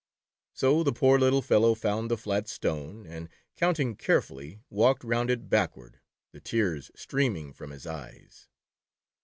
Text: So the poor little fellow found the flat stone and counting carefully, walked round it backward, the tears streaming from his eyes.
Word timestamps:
So 0.55 0.81
the 0.81 0.91
poor 0.91 1.19
little 1.19 1.43
fellow 1.43 1.75
found 1.75 2.09
the 2.09 2.17
flat 2.17 2.47
stone 2.47 3.05
and 3.05 3.29
counting 3.55 3.95
carefully, 3.95 4.63
walked 4.71 5.03
round 5.03 5.29
it 5.29 5.47
backward, 5.47 5.99
the 6.31 6.41
tears 6.41 6.89
streaming 6.95 7.53
from 7.53 7.69
his 7.69 7.85
eyes. 7.85 8.47